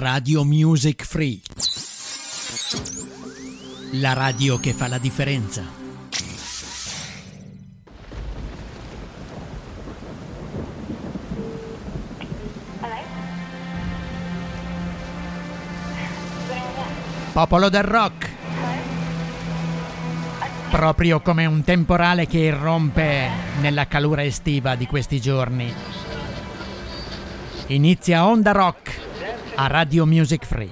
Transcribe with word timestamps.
Radio 0.00 0.44
Music 0.44 1.04
Free. 1.04 1.40
La 3.94 4.12
radio 4.12 4.56
che 4.60 4.72
fa 4.72 4.86
la 4.86 4.98
differenza. 4.98 5.64
Popolo 17.32 17.68
del 17.68 17.82
rock. 17.82 18.30
Proprio 20.70 21.20
come 21.20 21.44
un 21.44 21.64
temporale 21.64 22.28
che 22.28 22.38
irrompe 22.38 23.28
nella 23.60 23.88
calura 23.88 24.22
estiva 24.22 24.76
di 24.76 24.86
questi 24.86 25.20
giorni. 25.20 25.74
Inizia 27.66 28.28
Onda 28.28 28.52
Rock 28.52 28.97
a 29.60 29.66
Radio 29.66 30.06
Music 30.06 30.46
Free. 30.46 30.70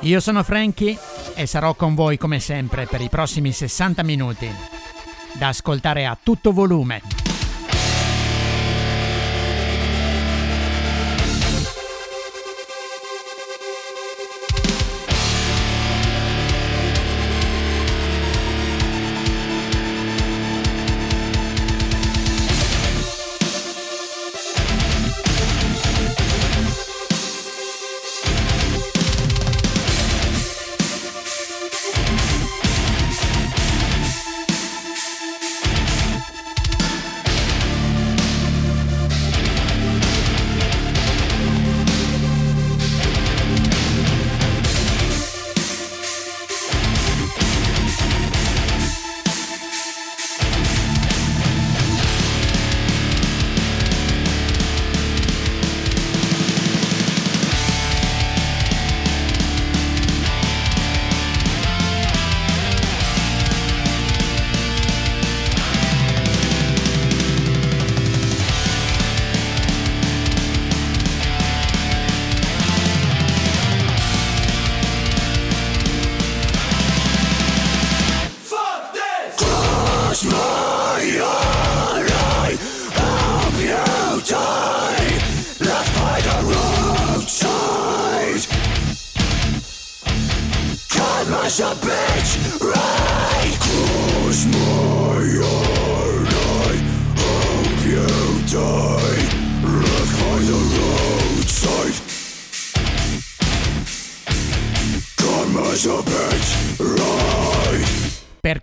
Io 0.00 0.18
sono 0.20 0.42
Frankie 0.42 0.98
e 1.34 1.44
sarò 1.44 1.74
con 1.74 1.94
voi 1.94 2.16
come 2.16 2.40
sempre 2.40 2.86
per 2.86 3.02
i 3.02 3.10
prossimi 3.10 3.52
60 3.52 4.02
minuti, 4.02 4.50
da 5.34 5.48
ascoltare 5.48 6.06
a 6.06 6.16
tutto 6.20 6.52
volume. 6.52 7.15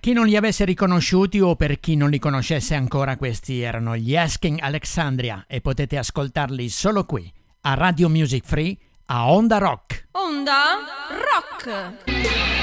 Chi 0.03 0.11
non 0.11 0.25
li 0.25 0.35
avesse 0.35 0.65
riconosciuti 0.65 1.39
o 1.39 1.55
per 1.55 1.79
chi 1.79 1.95
non 1.95 2.09
li 2.09 2.19
conoscesse 2.19 2.75
ancora, 2.75 3.15
questi 3.15 3.61
erano 3.61 3.95
gli 3.95 4.17
Asking 4.17 4.59
Alexandria 4.59 5.45
e 5.47 5.61
potete 5.61 5.97
ascoltarli 5.97 6.67
solo 6.67 7.05
qui, 7.05 7.31
a 7.61 7.75
Radio 7.75 8.09
Music 8.09 8.45
Free, 8.45 8.77
a 9.05 9.31
Onda 9.31 9.59
Rock. 9.59 10.09
Onda 10.11 10.61
Rock! 11.07 12.62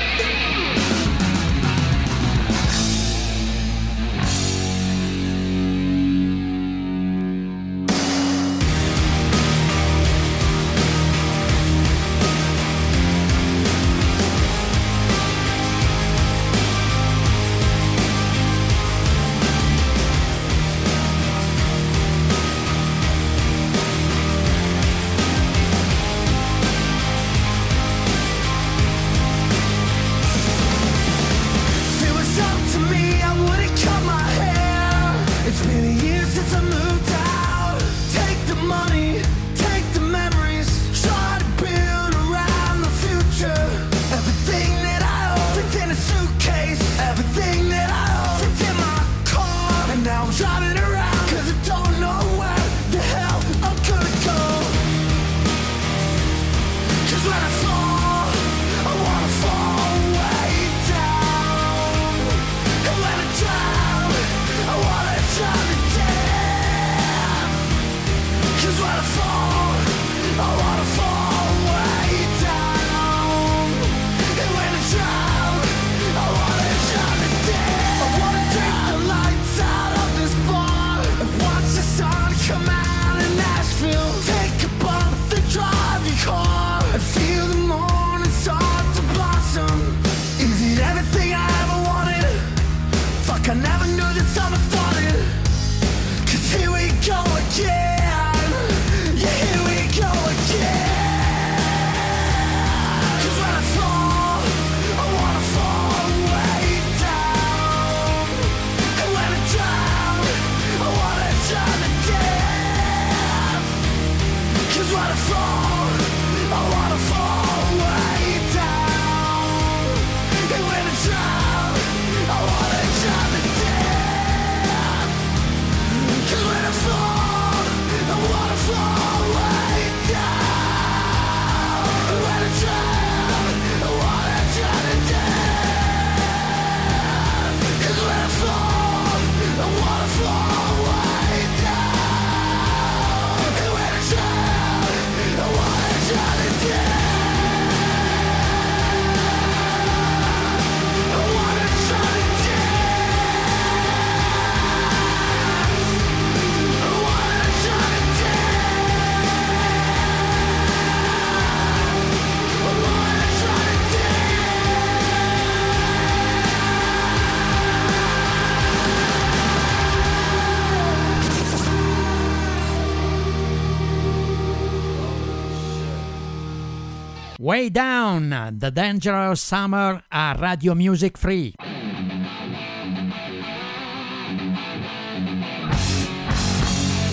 Way 177.61 177.71
Down, 177.71 178.55
The 178.57 178.73
Dangerous 178.73 179.45
Summer 179.45 180.03
a 180.09 180.33
Radio 180.35 180.75
Music 180.75 181.19
Free. 181.19 181.53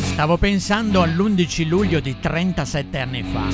Stavo 0.03 0.37
pensando 0.37 1.01
all'11 1.01 1.67
luglio 1.67 1.99
di 1.99 2.17
37 2.17 2.97
anni 2.97 3.23
fa, 3.23 3.49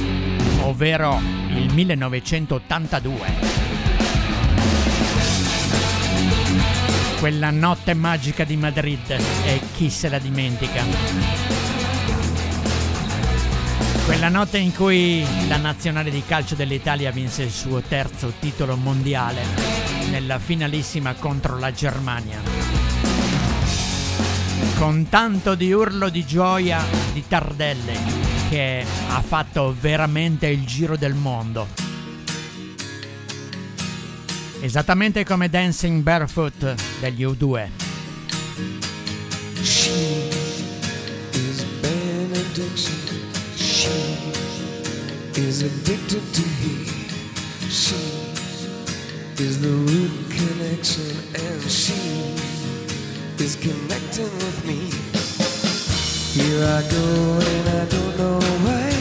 ovvero 0.68 1.20
il 1.48 1.74
1982. 1.74 3.18
Quella 7.20 7.50
notte 7.50 7.96
magica 7.96 8.44
di 8.44 8.56
Madrid 8.56 9.10
e 9.46 9.62
chi 9.74 9.90
se 9.90 10.10
la 10.10 10.20
dimentica. 10.20 11.63
Quella 14.06 14.28
notte 14.28 14.58
in 14.58 14.74
cui 14.76 15.26
la 15.48 15.56
nazionale 15.56 16.12
di 16.12 16.24
calcio 16.26 16.56
dell'Italia 16.56 17.10
vinse 17.12 17.44
il 17.44 17.52
suo 17.52 17.82
terzo 17.82 18.34
titolo 18.38 18.76
mondiale 18.76 19.42
nella 20.10 20.40
finalissima 20.40 21.14
contro 21.14 21.58
la 21.58 21.72
Germania. 21.72 22.42
Con 24.78 25.08
tanto 25.08 25.56
di 25.56 25.72
urlo 25.72 26.10
di 26.10 26.26
gioia 26.26 26.84
di 27.14 27.24
Tardelle 27.26 27.98
che 28.50 28.86
ha 29.08 29.22
fatto 29.22 29.74
veramente 29.80 30.48
il 30.48 30.66
giro 30.66 30.98
del 30.98 31.14
mondo. 31.14 31.68
Esattamente 34.60 35.24
come 35.24 35.50
Dancing 35.50 36.02
Barefoot 36.02 36.76
degli 37.00 37.24
U2. 37.26 37.70
She 39.62 40.30
is 41.32 41.64
benediction. 41.80 43.13
Is 45.38 45.64
addicted 45.64 46.22
to 46.34 46.42
heat. 46.42 47.12
She 47.70 47.96
is 49.42 49.60
the 49.62 49.70
root 49.70 50.12
connection, 50.30 51.18
and 51.34 51.62
she 51.64 52.36
is 53.44 53.56
connecting 53.56 54.32
with 54.44 54.66
me. 54.66 54.92
Here 56.34 56.64
I 56.64 56.82
go, 56.90 57.40
and 57.40 57.70
I 57.70 57.86
don't 57.86 58.18
know 58.18 58.40
why. 58.66 58.92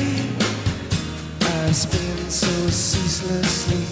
I 1.67 1.73
spin 1.73 2.31
so 2.31 2.71
ceaselessly. 2.71 3.92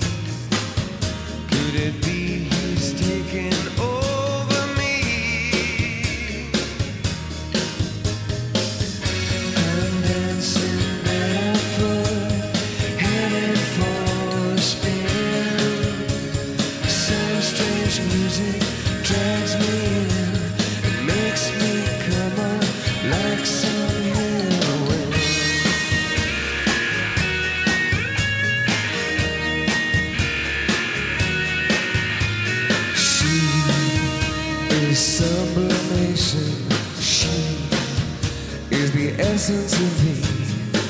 Essence 39.20 39.72
of 39.80 40.04
me. 40.04 40.16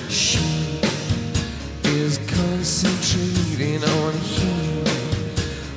She 0.09 0.81
is 1.85 2.19
concentrating 2.19 3.83
on 3.85 4.13
him 4.15 4.85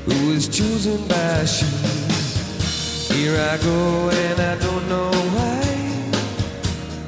who 0.06 0.31
is 0.31 0.48
chosen 0.48 1.07
by 1.07 1.45
she. 1.45 1.66
Here 3.13 3.38
I 3.38 3.57
go 3.57 4.10
and 4.10 4.40
I 4.40 4.56
don't 4.57 4.88
know 4.90 5.12
why 5.36 5.62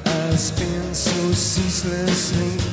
I 0.06 0.36
spin 0.36 0.94
so 0.94 1.32
ceaselessly. 1.32 2.65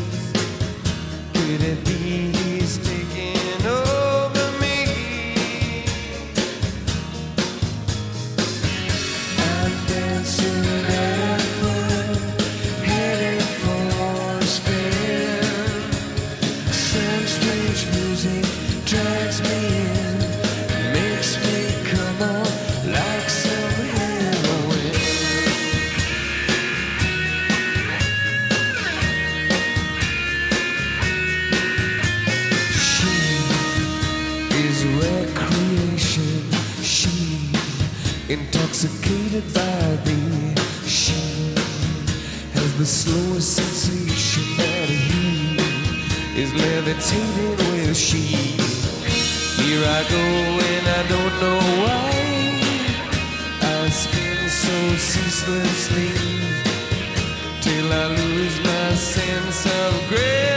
Levitating 46.85 47.57
with 47.71 47.97
she. 47.97 48.19
Here 49.63 49.85
I 49.85 50.03
go 50.11 50.25
and 50.71 50.87
I 50.89 51.03
don't 51.09 51.35
know 51.41 51.61
why. 51.83 52.11
I 53.63 53.89
spin 53.89 54.49
so 54.49 54.77
ceaselessly 54.97 56.11
till 57.61 57.93
I 57.93 58.07
lose 58.09 58.59
my 58.65 58.95
sense 58.95 59.67
of 59.67 60.09
gravity. 60.09 60.52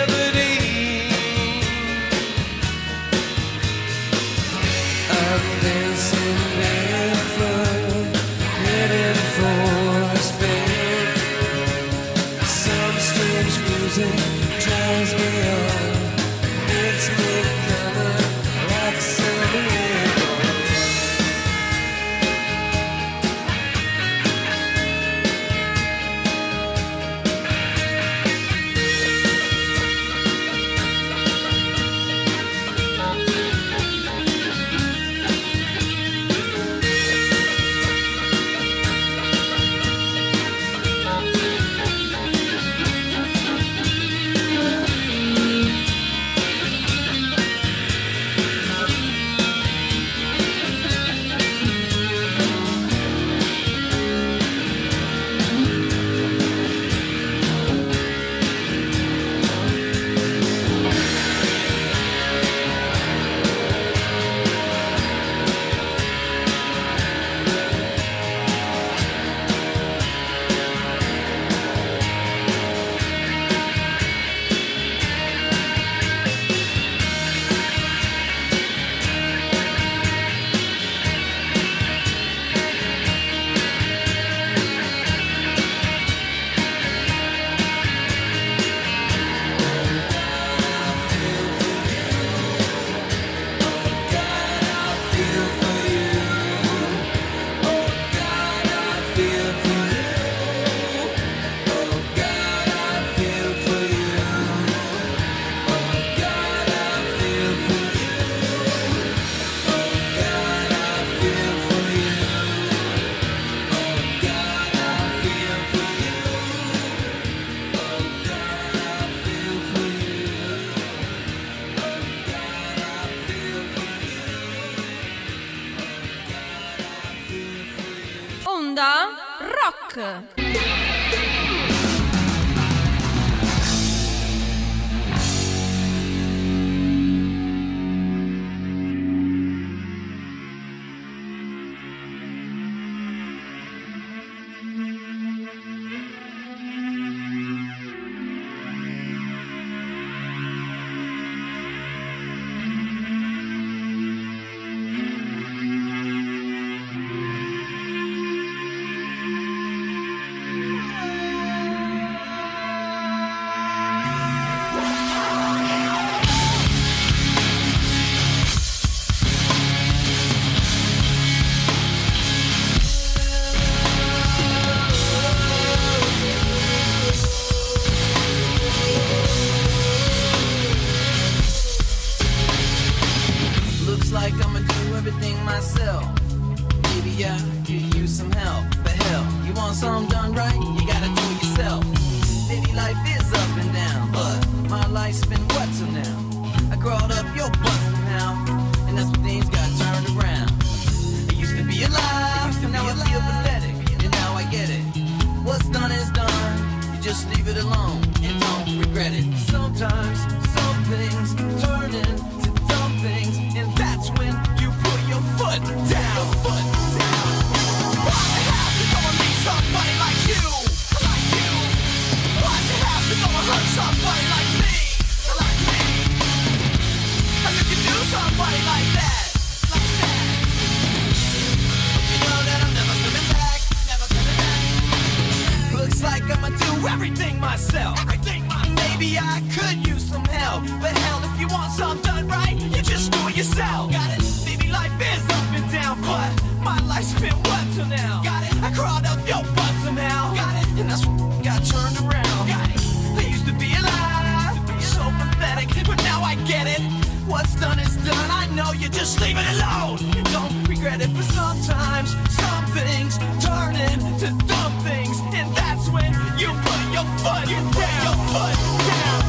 know 258.55 258.71
you 258.71 258.87
just 258.87 259.19
leave 259.19 259.37
it 259.37 259.47
alone. 259.55 259.97
Don't 260.31 260.67
regret 260.67 261.01
it, 261.01 261.13
but 261.13 261.23
sometimes 261.23 262.11
some 262.39 262.65
things 262.71 263.17
turn 263.43 263.75
into 263.75 264.27
dumb 264.47 264.73
things, 264.87 265.19
and 265.33 265.47
that's 265.55 265.89
when 265.89 266.11
you 266.39 266.47
put 266.67 266.81
your 266.95 267.07
foot, 267.21 267.45
you 267.51 267.59
put 267.75 267.93
your 268.07 268.17
foot 268.31 268.55
down. 268.89 269.21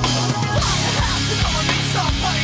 Why 0.56 0.74
have 1.02 1.22
to 1.28 1.34
go 1.42 1.48
and 1.58 1.68
be 1.68 1.78
somebody? 1.94 2.35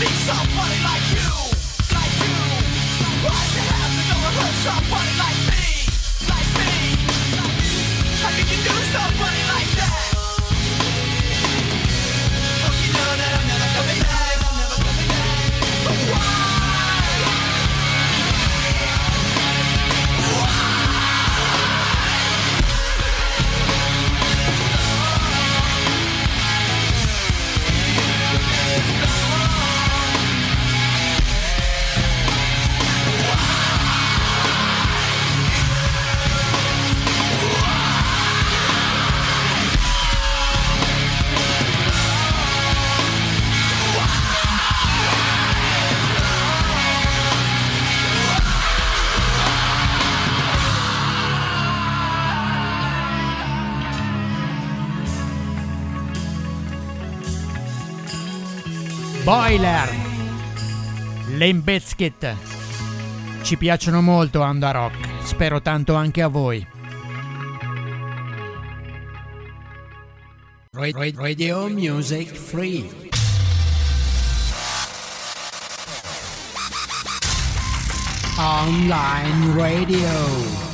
need 0.00 0.18
somebody 0.26 0.78
like 0.82 1.06
you, 1.14 1.30
like 1.94 2.14
you. 2.18 2.36
Why'd 3.22 3.50
you 3.54 3.62
have 3.70 3.92
to 3.94 4.02
go 4.10 4.16
and 4.26 4.34
hurt 4.34 4.56
somebody. 4.66 5.13
Tyler, 59.54 59.88
Lembezkit. 61.36 62.34
Ci 63.42 63.56
piacciono 63.56 64.00
molto 64.00 64.42
Anda 64.42 64.72
Rock, 64.72 65.22
spero 65.22 65.62
tanto 65.62 65.94
anche 65.94 66.22
a 66.22 66.26
voi. 66.26 66.66
Radio 70.72 71.68
Music 71.68 72.34
Free. 72.34 72.90
Online 78.36 79.54
Radio. 79.54 80.73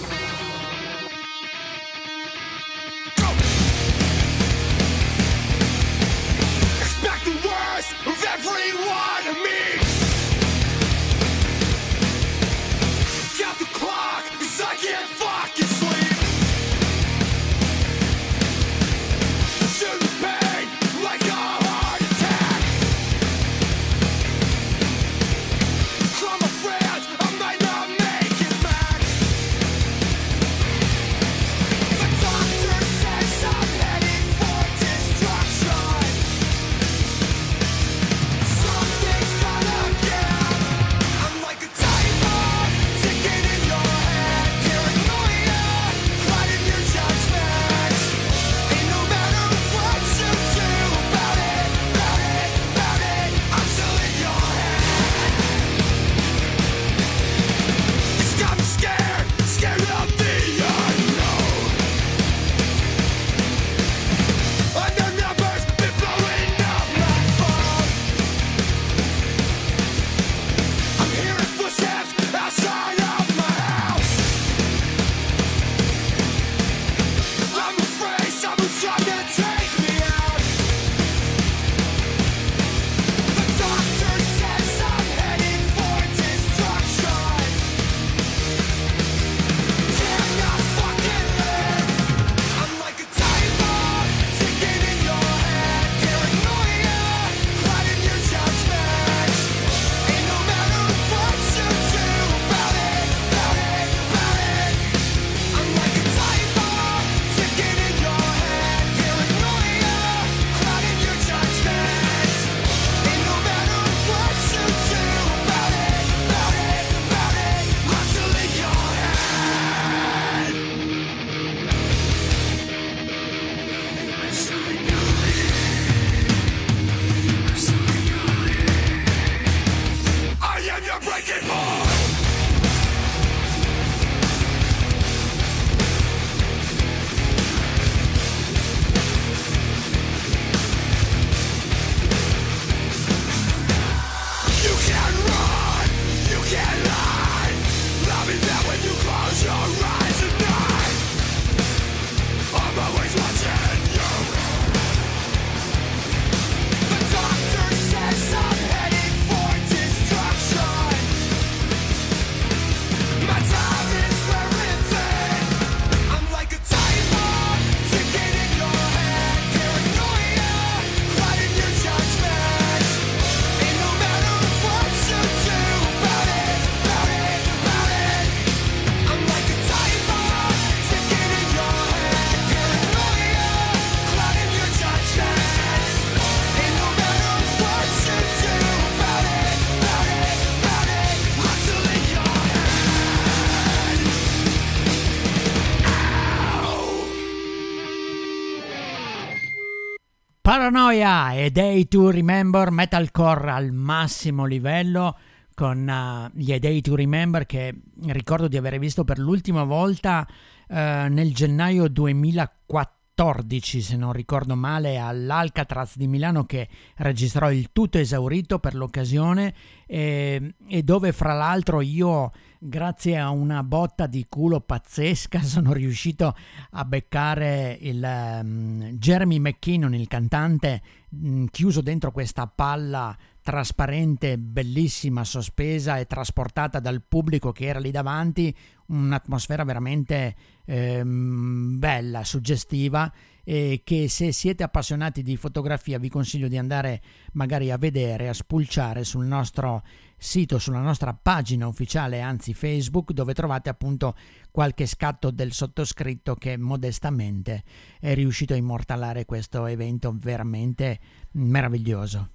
Paranoia 200.50 201.32
e 201.34 201.52
Day 201.52 201.86
to 201.86 202.10
Remember 202.10 202.72
Metalcore 202.72 203.52
al 203.52 203.70
massimo 203.70 204.46
livello 204.46 205.16
con 205.54 205.86
uh, 205.86 206.28
gli 206.36 206.52
A 206.52 206.58
Day 206.58 206.80
to 206.80 206.96
Remember 206.96 207.46
che 207.46 207.72
ricordo 208.06 208.48
di 208.48 208.56
aver 208.56 208.80
visto 208.80 209.04
per 209.04 209.20
l'ultima 209.20 209.62
volta 209.62 210.26
uh, 210.26 210.74
nel 210.74 211.32
gennaio 211.32 211.86
2014 211.86 213.80
se 213.80 213.96
non 213.96 214.12
ricordo 214.12 214.56
male 214.56 214.98
all'Alcatraz 214.98 215.96
di 215.96 216.08
Milano 216.08 216.46
che 216.46 216.68
registrò 216.96 217.52
il 217.52 217.70
tutto 217.72 217.98
esaurito 217.98 218.58
per 218.58 218.74
l'occasione 218.74 219.54
e, 219.92 220.54
e 220.68 220.82
dove 220.84 221.10
fra 221.10 221.32
l'altro 221.32 221.80
io 221.80 222.30
grazie 222.60 223.18
a 223.18 223.30
una 223.30 223.64
botta 223.64 224.06
di 224.06 224.24
culo 224.28 224.60
pazzesca 224.60 225.42
sono 225.42 225.72
riuscito 225.72 226.36
a 226.70 226.84
beccare 226.84 227.76
il 227.80 228.40
um, 228.40 228.90
Jeremy 228.92 229.40
McKinnon, 229.40 229.92
il 229.94 230.06
cantante, 230.06 230.80
mh, 231.08 231.46
chiuso 231.46 231.80
dentro 231.80 232.12
questa 232.12 232.46
palla 232.46 233.16
trasparente, 233.42 234.38
bellissima, 234.38 235.24
sospesa 235.24 235.98
e 235.98 236.06
trasportata 236.06 236.78
dal 236.78 237.02
pubblico 237.02 237.50
che 237.50 237.64
era 237.64 237.80
lì 237.80 237.90
davanti, 237.90 238.54
un'atmosfera 238.86 239.64
veramente 239.64 240.36
ehm, 240.66 241.78
bella, 241.78 242.22
suggestiva 242.22 243.12
e 243.44 243.82
che 243.84 244.08
se 244.08 244.32
siete 244.32 244.62
appassionati 244.62 245.22
di 245.22 245.36
fotografia 245.36 245.98
vi 245.98 246.08
consiglio 246.08 246.48
di 246.48 246.58
andare 246.58 247.00
magari 247.32 247.70
a 247.70 247.76
vedere, 247.76 248.28
a 248.28 248.34
spulciare 248.34 249.04
sul 249.04 249.26
nostro 249.26 249.82
sito, 250.16 250.58
sulla 250.58 250.80
nostra 250.80 251.14
pagina 251.14 251.66
ufficiale, 251.66 252.20
anzi 252.20 252.52
Facebook, 252.52 253.12
dove 253.12 253.32
trovate 253.32 253.70
appunto 253.70 254.14
qualche 254.50 254.86
scatto 254.86 255.30
del 255.30 255.52
sottoscritto 255.52 256.34
che 256.34 256.56
modestamente 256.58 257.62
è 257.98 258.14
riuscito 258.14 258.52
a 258.52 258.56
immortalare 258.56 259.24
questo 259.24 259.66
evento 259.66 260.14
veramente 260.14 260.98
meraviglioso. 261.32 262.28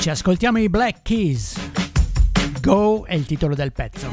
Ci 0.00 0.10
ascoltiamo 0.10 0.58
i 0.58 0.68
Black 0.68 1.02
Keys. 1.02 1.56
Go 2.60 3.04
è 3.04 3.14
il 3.14 3.26
titolo 3.26 3.54
del 3.54 3.72
pezzo. 3.72 4.10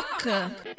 Rock. 0.00 0.69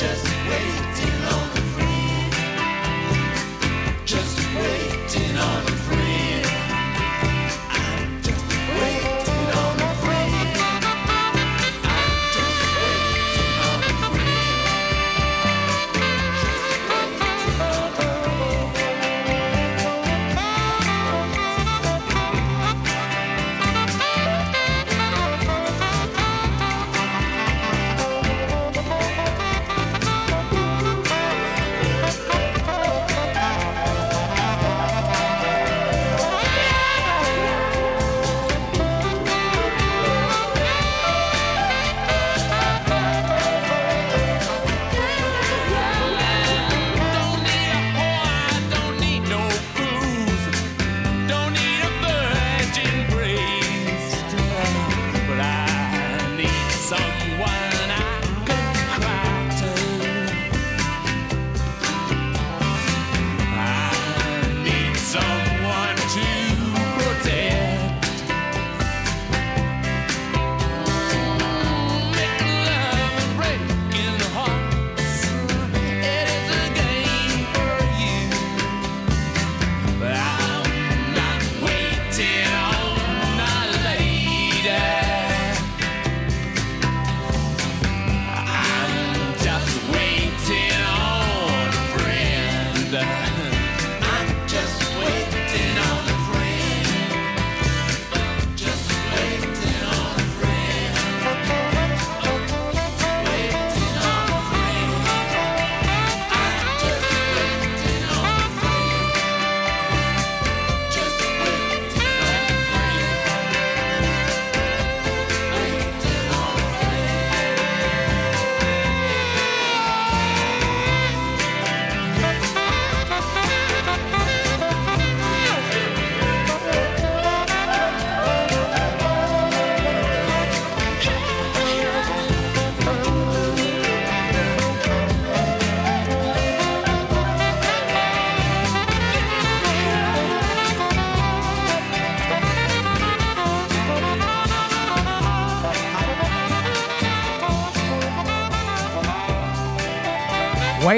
just 0.00 0.24
waiting 0.48 1.24
on 1.26 1.49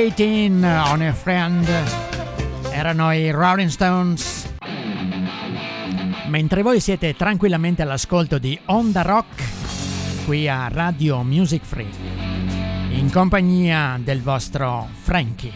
Waiting 0.03 0.65
on 0.65 1.01
a 1.01 1.12
Friend 1.12 1.65
erano 2.73 3.12
i 3.12 3.31
Rolling 3.31 3.69
Stones. 3.69 4.53
Mentre 6.27 6.62
voi 6.62 6.81
siete 6.81 7.15
tranquillamente 7.15 7.83
all'ascolto 7.83 8.38
di 8.38 8.59
Onda 8.65 9.03
Rock 9.03 10.25
qui 10.25 10.49
a 10.49 10.67
Radio 10.67 11.23
Music 11.23 11.62
Free, 11.65 11.88
in 12.88 13.12
compagnia 13.12 13.97
del 14.03 14.23
vostro 14.23 14.88
Frankie. 15.03 15.53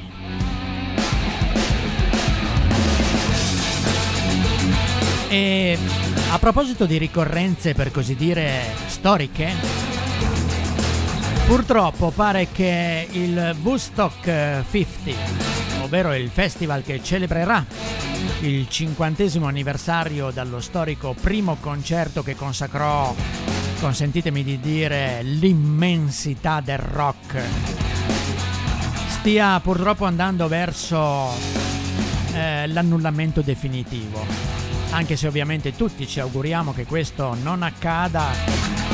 E 5.28 5.78
a 6.30 6.38
proposito 6.38 6.86
di 6.86 6.98
ricorrenze 6.98 7.74
per 7.74 7.90
così 7.90 8.14
dire 8.14 8.62
storiche, 8.86 9.85
Purtroppo 11.46 12.10
pare 12.10 12.48
che 12.50 13.06
il 13.10 13.56
Woodstock 13.62 14.64
50 14.68 15.46
ovvero 15.82 16.12
il 16.14 16.28
festival 16.28 16.82
che 16.82 17.00
celebrerà 17.02 17.64
il 18.40 18.68
cinquantesimo 18.68 19.46
anniversario 19.46 20.30
dallo 20.30 20.60
storico 20.60 21.14
primo 21.18 21.56
concerto 21.60 22.24
che 22.24 22.34
consacrò, 22.34 23.14
consentitemi 23.80 24.42
di 24.42 24.58
dire, 24.60 25.22
l'immensità 25.22 26.60
del 26.60 26.78
rock. 26.78 27.40
Stia 29.06 29.60
purtroppo 29.60 30.04
andando 30.04 30.48
verso 30.48 31.30
eh, 32.34 32.66
l'annullamento 32.66 33.40
definitivo, 33.40 34.24
anche 34.90 35.16
se 35.16 35.28
ovviamente 35.28 35.76
tutti 35.76 36.06
ci 36.06 36.18
auguriamo 36.18 36.74
che 36.74 36.84
questo 36.84 37.36
non 37.40 37.62
accada 37.62 38.85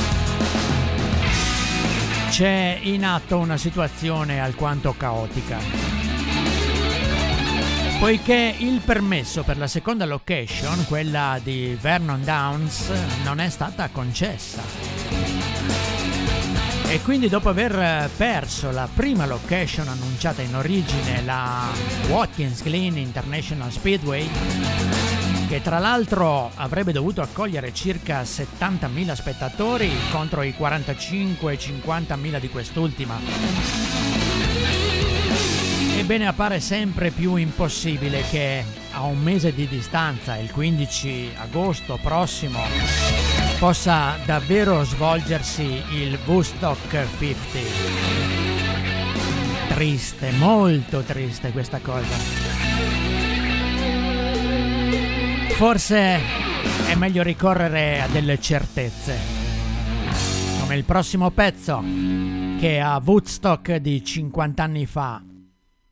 c'è 2.33 2.79
in 2.81 3.05
atto 3.05 3.37
una 3.37 3.59
situazione 3.59 4.41
alquanto 4.41 4.95
caotica. 4.97 5.59
Poiché 7.99 8.55
il 8.57 8.81
permesso 8.83 9.43
per 9.43 9.59
la 9.59 9.67
seconda 9.67 10.07
location, 10.07 10.87
quella 10.87 11.39
di 11.43 11.77
Vernon 11.79 12.25
Downs, 12.25 12.91
non 13.23 13.39
è 13.39 13.51
stata 13.51 13.91
concessa. 13.91 14.63
E 16.89 17.03
quindi 17.03 17.29
dopo 17.29 17.51
aver 17.51 18.09
perso 18.17 18.71
la 18.71 18.89
prima 18.93 19.27
location 19.27 19.89
annunciata 19.89 20.41
in 20.41 20.57
origine, 20.57 21.23
la 21.25 21.69
Watkins 22.09 22.63
Glen 22.63 22.97
International 22.97 23.71
Speedway, 23.71 24.27
che 25.53 25.61
tra 25.61 25.79
l'altro 25.79 26.51
avrebbe 26.55 26.93
dovuto 26.93 27.21
accogliere 27.21 27.75
circa 27.75 28.23
70.000 28.23 29.13
spettatori 29.13 29.91
contro 30.11 30.41
i 30.41 30.55
45-50.000 30.59 32.41
di 32.41 32.49
quest'ultima. 32.49 33.21
Ebbene 35.99 36.27
appare 36.27 36.59
sempre 36.59 37.11
più 37.11 37.37
impossibile 37.37 38.25
che 38.31 38.65
a 38.93 39.03
un 39.03 39.21
mese 39.21 39.53
di 39.53 39.69
distanza, 39.69 40.39
il 40.39 40.51
15 40.51 41.35
agosto 41.37 41.99
prossimo, 42.03 42.61
possa 43.59 44.17
davvero 44.25 44.83
svolgersi 44.85 45.83
il 45.91 46.19
Woodstock 46.25 47.07
50. 47.19 47.59
Triste, 49.69 50.31
molto 50.31 51.03
triste 51.03 51.53
questa 51.53 51.79
cosa. 51.81 52.52
Forse 55.63 56.19
è 56.89 56.97
meglio 56.97 57.23
ricorrere 57.23 58.01
a 58.01 58.09
delle 58.09 58.41
certezze, 58.41 59.17
come 60.59 60.75
il 60.75 60.83
prossimo 60.83 61.31
pezzo 61.31 61.81
che 62.59 62.81
a 62.81 63.01
Woodstock 63.03 63.77
di 63.77 64.03
50 64.03 64.61
anni 64.61 64.87
fa, 64.87 65.23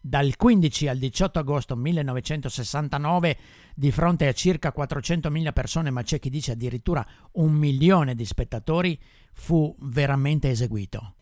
dal 0.00 0.34
15 0.34 0.88
al 0.88 0.98
18 0.98 1.38
agosto 1.38 1.76
1969, 1.76 3.36
di 3.76 3.92
fronte 3.92 4.26
a 4.26 4.32
circa 4.32 4.74
400.000 4.76 5.52
persone, 5.52 5.90
ma 5.90 6.02
c'è 6.02 6.18
chi 6.18 6.30
dice 6.30 6.50
addirittura 6.50 7.06
un 7.34 7.52
milione 7.52 8.16
di 8.16 8.24
spettatori, 8.24 8.98
fu 9.34 9.72
veramente 9.82 10.50
eseguito. 10.50 11.14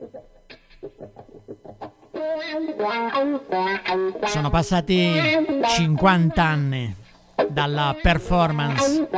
Sono 4.24 4.48
passati 4.48 5.06
50 5.76 6.42
anni 6.42 7.06
dalla 7.48 7.96
performance 8.00 9.08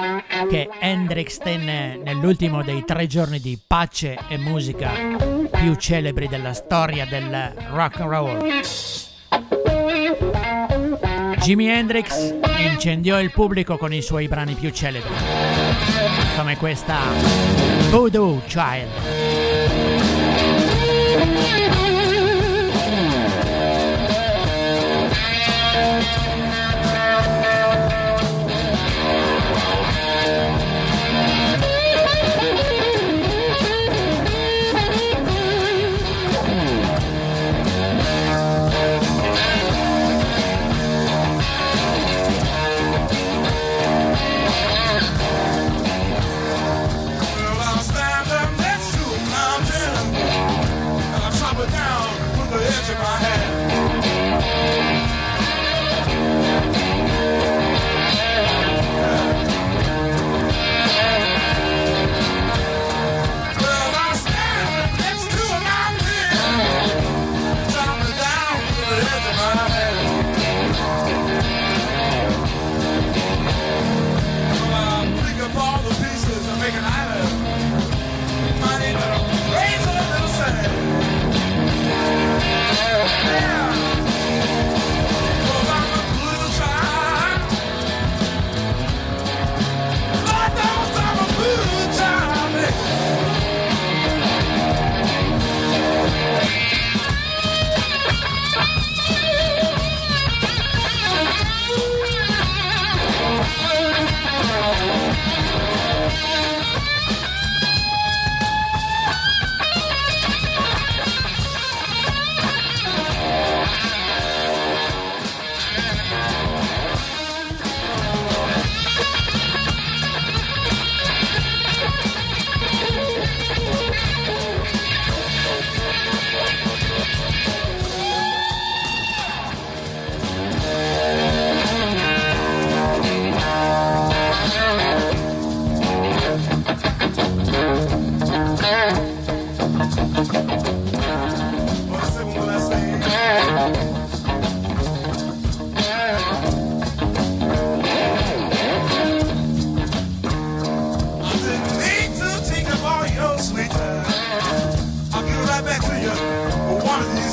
che 0.48 0.68
Hendrix 0.78 1.38
tenne 1.38 1.96
nell'ultimo 1.96 2.62
dei 2.62 2.84
tre 2.84 3.06
giorni 3.06 3.40
di 3.40 3.58
pace 3.64 4.18
e 4.28 4.36
musica 4.36 4.90
più 5.50 5.74
celebri 5.74 6.28
della 6.28 6.52
storia 6.52 7.06
del 7.06 7.54
rock 7.72 8.00
and 8.00 8.10
roll. 8.10 8.60
Jimi 11.40 11.68
Hendrix 11.68 12.34
incendiò 12.58 13.20
il 13.20 13.30
pubblico 13.30 13.78
con 13.78 13.92
i 13.92 14.02
suoi 14.02 14.28
brani 14.28 14.54
più 14.54 14.70
celebri, 14.70 15.14
come 16.36 16.56
questa 16.56 16.98
Voodoo 17.90 18.42
Child. 18.46 19.59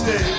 Tuesday. 0.08 0.37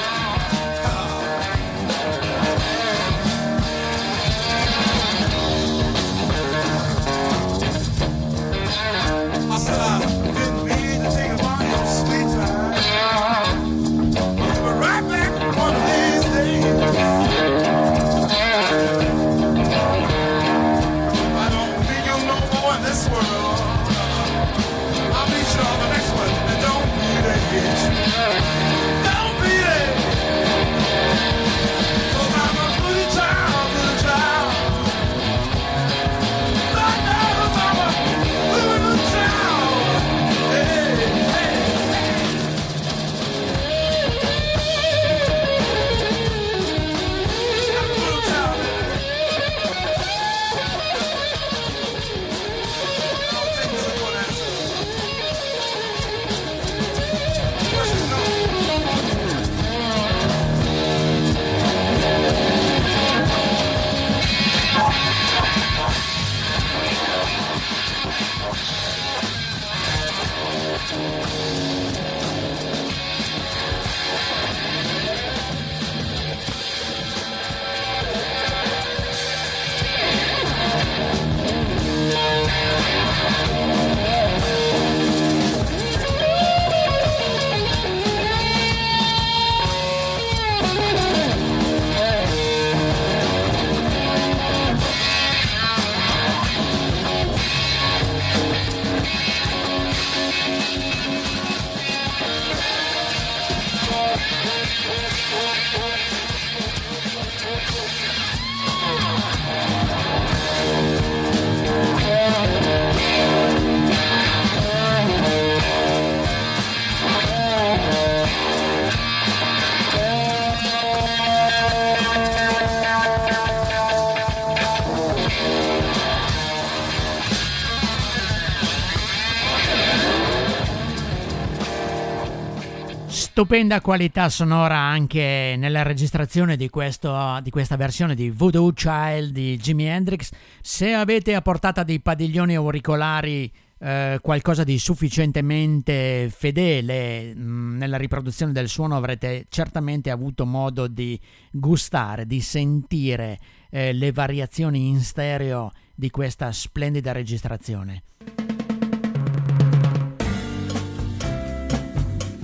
Stupenda 133.39 133.81
qualità 133.81 134.29
sonora 134.31 134.79
anche 134.79 135.55
nella 135.57 135.85
registrazione 135.85 136.57
di, 136.57 136.69
questo, 136.69 137.39
di, 137.41 137.51
questa 137.51 137.77
versione 137.77 138.17
di 138.17 138.31
Voodoo 138.31 138.73
Child 138.73 139.31
di 139.31 139.57
Jimi 139.57 139.85
Hendrix. 139.85 140.31
Se 140.61 140.93
avete 140.93 141.37
a 141.37 141.41
portata 141.41 141.85
dei 141.85 142.01
padiglioni 142.01 142.57
auricolari 142.57 143.49
eh, 143.79 144.19
qualcosa 144.21 144.65
di 144.65 144.77
sufficientemente 144.81 146.29
fedele 146.37 147.33
mh, 147.33 147.41
mm, 147.41 147.77
nella 147.77 147.97
riproduzione 147.97 148.51
del 148.51 148.67
suono 148.67 148.97
avrete 148.97 149.47
certamente 149.49 150.11
avuto 150.11 150.45
modo 150.45 150.89
di 150.89 151.17
gustare, 151.53 152.27
di 152.27 152.41
sentire 152.41 153.39
eh, 153.71 153.93
le 153.93 154.11
variazioni 154.11 154.89
in 154.89 154.99
stereo 154.99 155.71
di 155.95 156.11
questa 156.11 156.51
splendida 156.51 157.13
registrazione. 157.13 158.03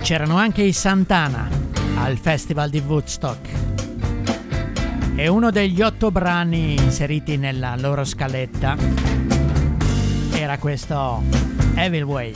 C'erano 0.05 0.37
anche 0.37 0.61
i 0.61 0.71
Santana 0.71 1.49
al 1.97 2.19
Festival 2.19 2.69
di 2.69 2.77
Woodstock. 2.77 3.49
E 5.15 5.27
uno 5.27 5.49
degli 5.49 5.81
otto 5.81 6.11
brani 6.11 6.75
inseriti 6.75 7.37
nella 7.37 7.75
loro 7.75 8.03
scaletta 8.03 8.77
era 10.31 10.59
questo 10.59 11.23
Evil 11.73 12.03
Way. 12.03 12.35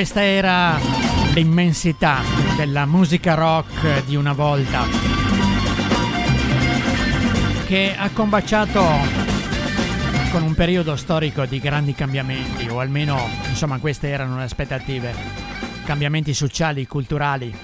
Questa 0.00 0.24
era 0.24 0.78
l'immensità 1.34 2.22
della 2.56 2.86
musica 2.86 3.34
rock 3.34 4.02
di 4.06 4.16
una 4.16 4.32
volta 4.32 4.86
che 7.66 7.94
ha 7.94 8.08
combaciato 8.08 8.82
con 10.32 10.42
un 10.42 10.54
periodo 10.54 10.96
storico 10.96 11.44
di 11.44 11.58
grandi 11.58 11.92
cambiamenti 11.92 12.66
o 12.68 12.80
almeno 12.80 13.18
insomma 13.50 13.78
queste 13.78 14.08
erano 14.08 14.38
le 14.38 14.44
aspettative. 14.44 15.12
Cambiamenti 15.84 16.32
sociali, 16.32 16.86
culturali. 16.86 17.54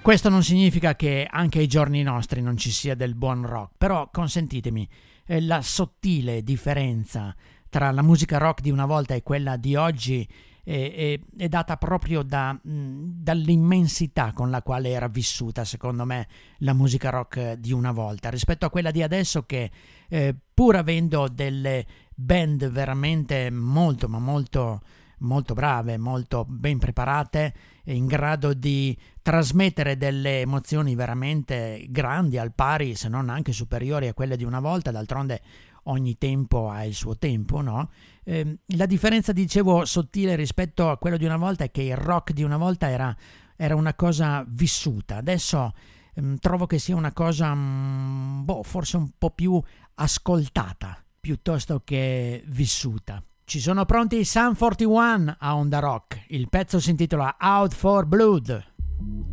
Questo 0.00 0.28
non 0.30 0.42
significa 0.42 0.96
che 0.96 1.28
anche 1.30 1.60
ai 1.60 1.68
giorni 1.68 2.02
nostri 2.02 2.42
non 2.42 2.56
ci 2.56 2.72
sia 2.72 2.96
del 2.96 3.14
buon 3.14 3.46
rock 3.46 3.74
però 3.78 4.10
consentitemi 4.10 4.88
la 5.26 5.62
sottile 5.62 6.42
differenza 6.42 7.32
tra 7.68 7.92
la 7.92 8.02
musica 8.02 8.38
rock 8.38 8.60
di 8.60 8.70
una 8.72 8.84
volta 8.84 9.14
e 9.14 9.22
quella 9.22 9.56
di 9.56 9.76
oggi 9.76 10.28
è, 10.64 11.18
è, 11.36 11.48
data 11.48 11.76
proprio 11.76 12.22
da, 12.22 12.58
dall'immensità 12.62 14.32
con 14.32 14.50
la 14.50 14.62
quale 14.62 14.90
era 14.90 15.08
vissuta, 15.08 15.64
secondo 15.64 16.04
me, 16.04 16.28
la 16.58 16.72
musica 16.72 17.10
rock 17.10 17.54
di 17.54 17.72
una 17.72 17.92
volta, 17.92 18.30
rispetto 18.30 18.66
a 18.66 18.70
quella 18.70 18.90
di 18.90 19.02
adesso 19.02 19.44
che, 19.44 19.70
eh, 20.08 20.34
pur 20.54 20.76
avendo 20.76 21.28
delle 21.28 21.86
band 22.14 22.68
veramente 22.70 23.50
molto, 23.50 24.08
ma 24.08 24.18
molto 24.18 24.80
molto 25.22 25.54
brave, 25.54 25.98
molto 25.98 26.44
ben 26.44 26.78
preparate 26.78 27.54
in 27.84 28.06
grado 28.06 28.54
di 28.54 28.96
trasmettere 29.22 29.96
delle 29.96 30.40
emozioni 30.40 30.94
veramente 30.94 31.86
grandi, 31.88 32.38
al 32.38 32.52
pari, 32.52 32.94
se 32.94 33.08
non 33.08 33.28
anche 33.28 33.52
superiori 33.52 34.08
a 34.08 34.14
quelle 34.14 34.36
di 34.36 34.44
una 34.44 34.60
volta, 34.60 34.90
d'altronde 34.90 35.40
ogni 35.84 36.16
tempo 36.18 36.68
ha 36.68 36.84
il 36.84 36.94
suo 36.94 37.16
tempo, 37.16 37.60
no? 37.60 37.90
Eh, 38.24 38.58
la 38.76 38.86
differenza, 38.86 39.32
dicevo, 39.32 39.84
sottile 39.84 40.36
rispetto 40.36 40.90
a 40.90 40.98
quello 40.98 41.16
di 41.16 41.24
una 41.24 41.36
volta 41.36 41.64
è 41.64 41.70
che 41.70 41.82
il 41.82 41.96
rock 41.96 42.32
di 42.32 42.42
una 42.42 42.56
volta 42.56 42.88
era, 42.88 43.14
era 43.56 43.74
una 43.74 43.94
cosa 43.94 44.44
vissuta, 44.46 45.16
adesso 45.16 45.72
ehm, 46.14 46.36
trovo 46.38 46.66
che 46.66 46.78
sia 46.78 46.96
una 46.96 47.12
cosa, 47.12 47.52
mh, 47.54 47.58
mm, 47.58 48.44
boh, 48.44 48.62
forse 48.62 48.96
un 48.96 49.10
po' 49.18 49.30
più 49.30 49.60
ascoltata 49.94 51.02
piuttosto 51.20 51.82
che 51.84 52.42
vissuta. 52.46 53.22
Ci 53.44 53.60
sono 53.60 53.84
pronti 53.84 54.18
i 54.18 54.24
Sun 54.24 54.56
41 54.56 55.36
a 55.38 55.56
Onda 55.56 55.78
Rock. 55.78 56.24
Il 56.28 56.48
pezzo 56.48 56.80
si 56.80 56.90
intitola 56.90 57.36
Out 57.38 57.74
for 57.74 58.06
Blood. 58.06 59.31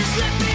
just 0.00 0.18
let 0.18 0.40
me 0.40 0.49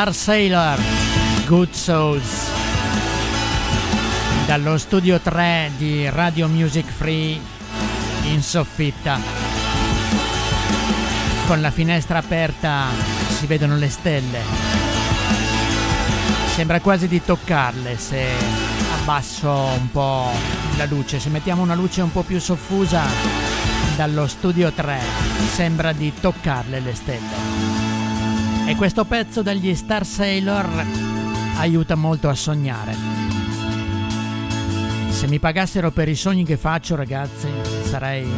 Star 0.00 0.14
Sailor, 0.14 0.78
Good 1.46 1.72
Souls. 1.72 2.48
Dallo 4.46 4.78
studio 4.78 5.20
3 5.20 5.72
di 5.76 6.08
Radio 6.08 6.48
Music 6.48 6.90
Free 6.90 7.38
in 8.22 8.42
soffitta. 8.42 9.18
Con 11.46 11.60
la 11.60 11.70
finestra 11.70 12.16
aperta 12.16 12.86
si 13.28 13.44
vedono 13.44 13.76
le 13.76 13.90
stelle. 13.90 14.40
Sembra 16.54 16.80
quasi 16.80 17.06
di 17.06 17.22
toccarle 17.22 17.98
se 17.98 18.26
abbasso 19.02 19.50
un 19.50 19.90
po' 19.90 20.30
la 20.78 20.86
luce. 20.86 21.20
Se 21.20 21.28
mettiamo 21.28 21.60
una 21.60 21.74
luce 21.74 22.00
un 22.00 22.10
po' 22.10 22.22
più 22.22 22.40
soffusa 22.40 23.02
dallo 23.96 24.26
studio 24.26 24.72
3 24.72 24.98
sembra 25.52 25.92
di 25.92 26.10
toccarle 26.18 26.80
le 26.80 26.94
stelle. 26.94 27.79
E 28.70 28.76
questo 28.76 29.04
pezzo 29.04 29.42
degli 29.42 29.74
Star 29.74 30.06
Sailor 30.06 30.86
aiuta 31.56 31.96
molto 31.96 32.28
a 32.28 32.34
sognare. 32.34 32.94
Se 35.08 35.26
mi 35.26 35.40
pagassero 35.40 35.90
per 35.90 36.08
i 36.08 36.14
sogni 36.14 36.44
che 36.44 36.56
faccio, 36.56 36.94
ragazzi, 36.94 37.48
sarei 37.82 38.30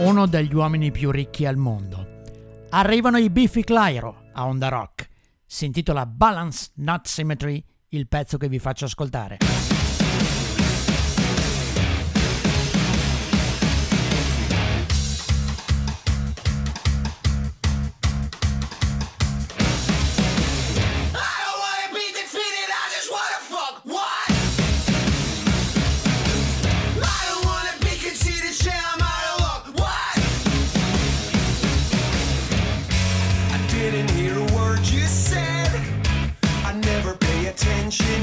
uno 0.00 0.26
degli 0.26 0.54
uomini 0.54 0.90
più 0.90 1.10
ricchi 1.10 1.46
al 1.46 1.56
mondo. 1.56 2.20
Arrivano 2.68 3.16
i 3.16 3.30
Biffy 3.30 3.64
Clyro 3.64 4.24
a 4.34 4.44
Onda 4.44 4.68
Rock. 4.68 5.08
Si 5.46 5.64
intitola 5.64 6.04
Balance 6.04 6.72
Not 6.74 7.06
Symmetry, 7.06 7.64
il 7.88 8.08
pezzo 8.08 8.36
che 8.36 8.48
vi 8.48 8.58
faccio 8.58 8.84
ascoltare. 8.84 9.38
didn't 34.06 34.18
hear 34.18 34.36
a 34.36 34.56
word 34.56 34.80
you 34.80 35.06
said. 35.06 35.70
I 36.64 36.72
never 36.72 37.14
pay 37.14 37.46
attention. 37.46 38.21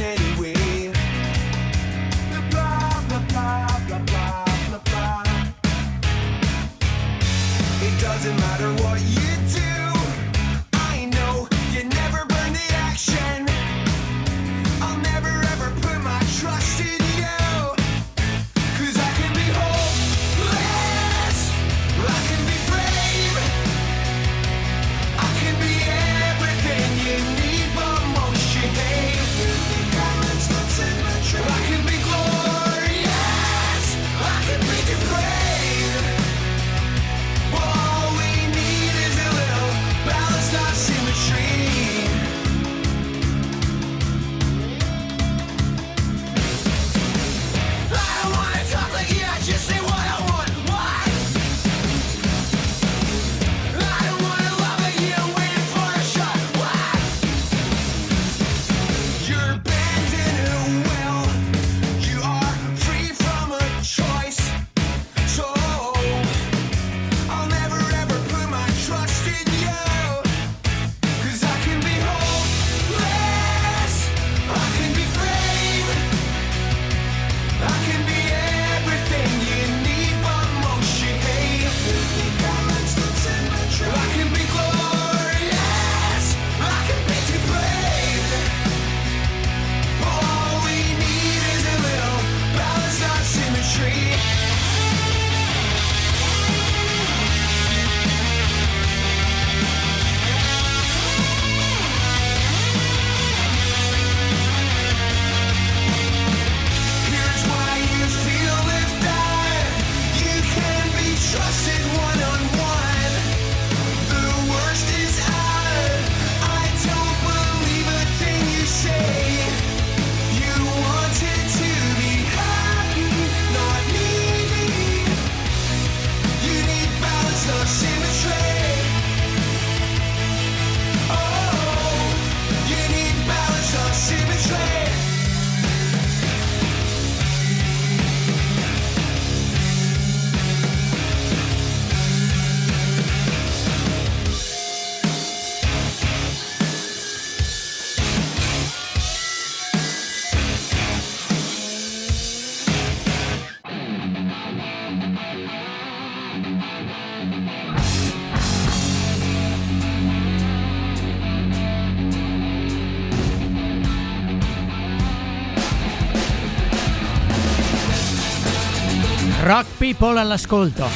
People 169.89 170.19
all'ascolto. 170.19 170.87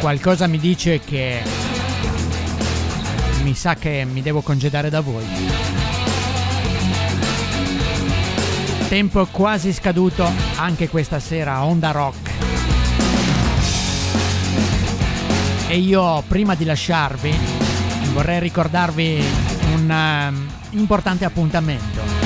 Qualcosa 0.00 0.46
mi 0.46 0.58
dice 0.58 1.00
che 1.00 1.42
mi 3.42 3.54
sa 3.54 3.74
che 3.74 4.06
mi 4.10 4.22
devo 4.22 4.40
congedare 4.40 4.88
da 4.88 5.00
voi. 5.00 5.22
Tempo 8.88 9.26
quasi 9.26 9.74
scaduto 9.74 10.26
anche 10.56 10.88
questa 10.88 11.20
sera 11.20 11.56
a 11.56 11.66
Onda 11.66 11.90
Rock. 11.90 12.30
E 15.68 15.76
io 15.76 16.22
prima 16.26 16.54
di 16.54 16.64
lasciarvi 16.64 17.34
vorrei 18.14 18.40
ricordarvi 18.40 19.22
un 19.74 19.90
um, 19.90 20.46
importante 20.70 21.26
appuntamento 21.26 22.22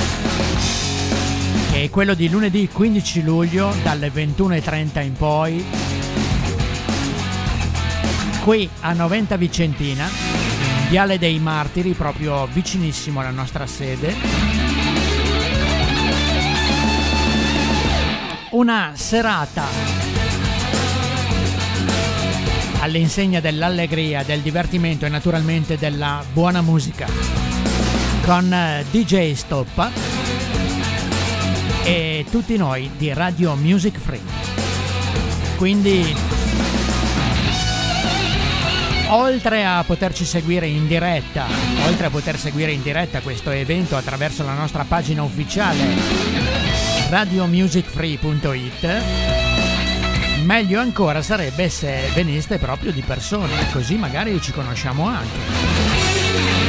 che 1.77 1.83
è 1.83 1.91
quello 1.91 2.15
di 2.15 2.31
lunedì 2.31 2.71
15 2.73 3.23
luglio 3.23 3.71
dalle 3.83 4.09
21.30 4.09 5.03
in 5.03 5.13
poi 5.13 5.63
qui 8.43 8.67
a 8.81 8.95
Noventa 8.95 9.37
Vicentina, 9.37 10.09
Viale 10.89 11.19
dei 11.19 11.39
Martiri, 11.39 11.93
proprio 11.93 12.47
vicinissimo 12.47 13.21
alla 13.21 13.29
nostra 13.29 13.67
sede. 13.67 14.15
Una 18.53 18.93
serata 18.95 19.65
all'insegna 22.81 23.41
dell'allegria, 23.41 24.23
del 24.23 24.41
divertimento 24.41 25.05
e 25.05 25.11
naturalmente 25.11 25.77
della 25.77 26.25
buona 26.33 26.63
musica 26.63 27.07
con 28.23 28.51
eh, 28.51 28.83
DJ 28.91 29.35
Stoppa 29.35 30.16
e 31.87 32.27
tutti 32.29 32.57
noi 32.57 32.91
di 32.97 33.13
Radio 33.13 33.55
Music 33.55 33.97
Free. 33.97 34.21
Quindi 35.57 36.13
oltre 39.11 39.65
a 39.65 39.85
poterci 39.87 40.25
seguire 40.25 40.67
in 40.67 40.89
diretta, 40.89 41.47
oltre 41.87 42.07
a 42.07 42.11
poter 42.11 42.41
seguire 42.41 42.73
in 42.73 42.83
diretta 42.83 43.21
questo 43.21 43.51
evento 43.51 43.97
attraverso 43.97 44.43
la 44.45 44.55
nostra 44.55 44.83
pagina 44.83 45.23
ufficiale 45.23 45.85
radiomusicfree.it, 47.09 49.03
meglio 50.43 50.81
ancora 50.81 51.23
sarebbe 51.23 51.69
se 51.69 52.11
veniste 52.15 52.59
proprio 52.59 52.91
di 52.91 53.03
persona, 53.03 53.55
così 53.71 53.95
magari 53.95 54.41
ci 54.41 54.51
conosciamo 54.51 55.07
anche. 55.07 56.66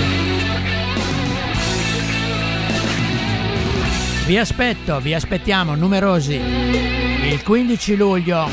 Vi 4.28 4.38
aspetto, 4.38 5.00
vi 5.00 5.14
aspettiamo 5.14 5.74
numerosi. 5.76 6.36
Il 6.36 7.42
15 7.44 7.96
luglio 7.96 8.50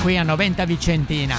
qui 0.00 0.16
a 0.16 0.22
Noventa 0.22 0.64
Vicentina. 0.64 1.34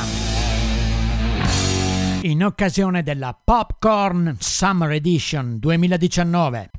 In 2.24 2.44
occasione 2.44 3.04
della 3.04 3.40
Popcorn 3.42 4.36
Summer 4.38 4.92
Edition 4.92 5.60
2019. 5.60 6.72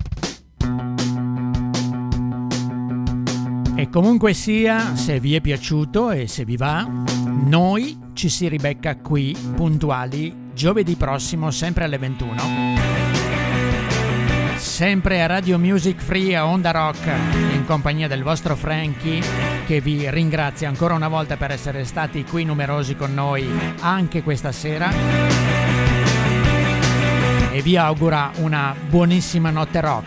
E 3.77 3.89
comunque 3.89 4.35
sia, 4.35 4.95
se 4.95 5.21
vi 5.21 5.35
è 5.35 5.41
piaciuto 5.41 6.11
e 6.11 6.27
se 6.27 6.45
vi 6.45 6.59
va, 6.59 6.87
noi 7.25 7.99
ci 8.13 8.29
si 8.29 8.47
ribecca 8.47 8.99
qui 8.99 9.35
puntuali 9.57 10.51
giovedì 10.53 10.97
prossimo 10.97 11.51
sempre 11.51 11.85
alle 11.85 11.97
21 11.97 13.00
sempre 14.81 15.21
a 15.21 15.27
Radio 15.27 15.59
Music 15.59 16.01
Free 16.01 16.35
a 16.35 16.47
Onda 16.47 16.71
Rock 16.71 17.07
in 17.53 17.67
compagnia 17.67 18.09
del 18.09 18.23
vostro 18.23 18.57
Frankie 18.57 19.23
che 19.67 19.83
vi 19.83 20.09
ringrazia 20.09 20.69
ancora 20.69 20.95
una 20.95 21.09
volta 21.09 21.37
per 21.37 21.51
essere 21.51 21.85
stati 21.85 22.25
qui 22.25 22.45
numerosi 22.45 22.97
con 22.97 23.13
noi 23.13 23.47
anche 23.81 24.23
questa 24.23 24.53
sera 24.53 24.91
e 27.53 27.61
vi 27.61 27.77
augura 27.77 28.31
una 28.37 28.75
buonissima 28.89 29.51
notte 29.51 29.81
rock. 29.83 30.07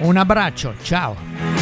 Un 0.00 0.16
abbraccio, 0.16 0.74
ciao! 0.82 1.53